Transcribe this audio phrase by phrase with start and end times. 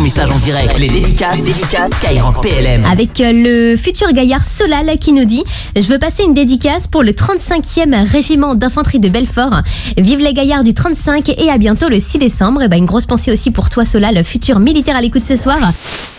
[0.00, 0.78] message en direct.
[0.78, 2.84] Les dédicaces, les dédicaces Skyrock PLM.
[2.84, 5.44] Avec euh, le futur gaillard Solal qui nous dit
[5.76, 9.62] Je veux passer une dédicace pour le 35e régiment d'infanterie de Belfort.
[9.98, 12.62] Vive les gaillards du 35 et à bientôt le 6 décembre.
[12.62, 15.58] Et ben, une grosse pensée aussi pour toi Solal, futur militaire à l'écoute ce soir.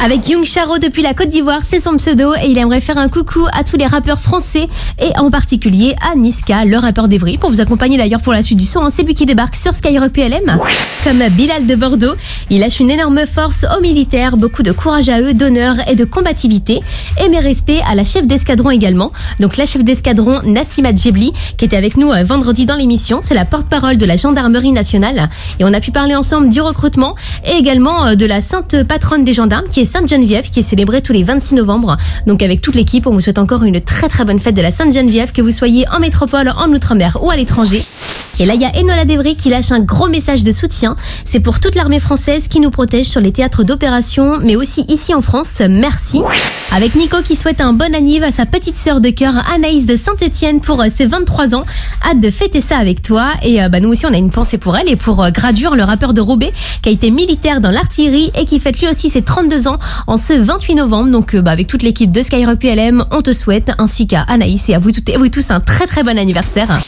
[0.00, 3.08] Avec Young Charo depuis la Côte d'Ivoire, c'est son pseudo et il aimerait faire un
[3.08, 4.68] coucou à tous les rappeurs français
[5.00, 8.58] et en particulier à Niska, le rappeur d'Evry, pour vous accompagner d'ailleurs pour la suite
[8.58, 8.82] du son.
[8.84, 8.90] hein.
[8.90, 10.56] C'est lui qui débarque sur Skyrock PLM.
[11.02, 12.14] Comme Bilal de Bordeaux,
[12.48, 16.04] il lâche une énorme force aux militaires, beaucoup de courage à eux, d'honneur et de
[16.04, 16.80] combativité.
[17.22, 19.10] Et mes respects à la chef d'escadron également.
[19.40, 23.18] Donc la chef d'escadron Nassima Djebli, qui était avec nous euh, vendredi dans l'émission.
[23.20, 25.28] C'est la porte-parole de la gendarmerie nationale.
[25.58, 29.24] Et on a pu parler ensemble du recrutement et également euh, de la sainte patronne
[29.24, 31.96] des gendarmes, qui est Sainte Geneviève, qui est célébrée tous les 26 novembre.
[32.26, 34.70] Donc avec toute l'équipe, on vous souhaite encore une très très bonne fête de la
[34.70, 37.82] Sainte Geneviève, que vous soyez en métropole, en outre-mer ou à l'étranger.
[38.38, 40.96] Et là, il y a Enola Devry qui lâche un gros message de soutien.
[41.24, 45.14] C'est pour toute l'armée française qui nous protège sur les théâtres d'opération, mais aussi ici
[45.14, 45.60] en France.
[45.68, 46.22] Merci.
[46.72, 49.96] Avec Nico qui souhaite un bon anniv à sa petite sœur de cœur Anaïs de
[49.96, 51.64] Saint-Etienne pour euh, ses 23 ans.
[52.04, 53.30] Hâte de fêter ça avec toi.
[53.42, 55.74] Et euh, bah, nous aussi, on a une pensée pour elle et pour euh, Gradure,
[55.74, 59.08] le rappeur de Roubaix, qui a été militaire dans l'artillerie et qui fête lui aussi
[59.10, 61.10] ses 32 ans en ce 28 novembre.
[61.10, 64.68] Donc, euh, bah, avec toute l'équipe de Skyrock PLM, on te souhaite, ainsi qu'à Anaïs
[64.68, 66.80] et à vous toutes et vous tous, un très très bon anniversaire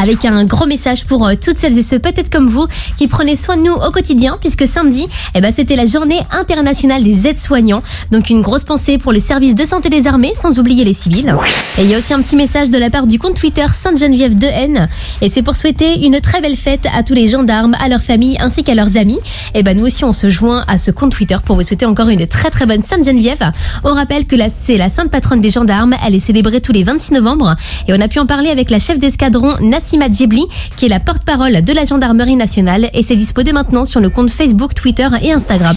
[0.00, 3.36] avec un gros message pour euh, toutes celles et ceux peut-être comme vous qui prenaient
[3.36, 7.82] soin de nous au quotidien puisque samedi eh ben, c'était la journée internationale des aides-soignants.
[8.10, 11.34] Donc une grosse pensée pour le service de santé des armées sans oublier les civils.
[11.78, 14.34] Et il y a aussi un petit message de la part du compte Twitter Sainte-Geneviève
[14.34, 14.88] de N
[15.20, 18.36] et c'est pour souhaiter une très belle fête à tous les gendarmes à leurs familles
[18.40, 19.18] ainsi qu'à leurs amis.
[19.54, 22.08] Et ben nous aussi on se joint à ce compte Twitter pour vous souhaiter encore
[22.08, 23.52] une très très bonne Sainte-Geneviève.
[23.84, 25.94] On rappelle que c'est la sainte patronne des gendarmes.
[26.06, 27.54] Elle est célébrée tous les 26 novembre.
[27.88, 30.46] Et on a pu en parler avec la chef d'escadron Nassima Djebli,
[30.78, 34.08] qui est la porte-parole de la gendarmerie nationale et c'est dispo dès maintenant sur le
[34.08, 35.74] compte Facebook, Twitter et Instagram.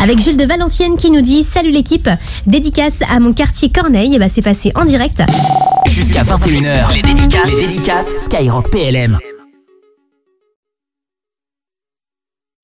[0.00, 2.08] Avec Jules de Valenciennes qui nous dit Salut l'équipe,
[2.46, 5.24] dédicace à mon quartier Corneille, et bah c'est passé en direct.
[5.88, 9.18] Jusqu'à 21h, les dédicaces, les dédicaces Skyrock PLM.